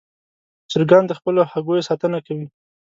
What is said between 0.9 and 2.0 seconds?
د خپلو هګیو